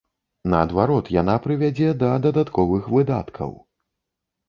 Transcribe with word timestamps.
Наадварот, 0.53 1.11
яна 1.17 1.35
прывядзе 1.45 1.93
да 2.01 2.09
дадатковых 2.27 2.91
выдаткаў. 2.99 3.51